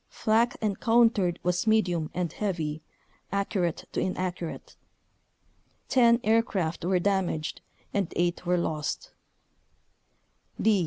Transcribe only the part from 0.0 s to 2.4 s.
Flak en countered was medium and